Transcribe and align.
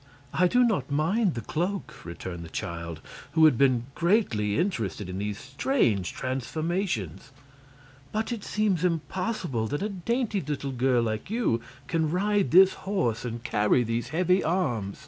"I 0.33 0.47
do 0.47 0.63
not 0.63 0.89
mind 0.89 1.35
the 1.35 1.41
cloak," 1.41 2.03
returned 2.05 2.43
the 2.43 2.49
child, 2.49 3.01
who 3.33 3.45
had 3.45 3.55
been 3.55 3.83
greatly 3.93 4.57
interested 4.57 5.07
in 5.07 5.19
these 5.19 5.37
strange 5.37 6.11
transformations. 6.11 7.29
"But 8.11 8.31
it 8.31 8.43
seems 8.43 8.83
impossible 8.83 9.67
that 9.67 9.83
a 9.83 9.89
dainty 9.89 10.41
little 10.41 10.71
girl 10.71 11.03
like 11.03 11.29
you 11.29 11.61
can 11.85 12.09
ride 12.09 12.49
this 12.49 12.73
horse 12.89 13.23
and 13.25 13.43
carry 13.43 13.83
these 13.83 14.09
heavy 14.09 14.43
arms." 14.43 14.97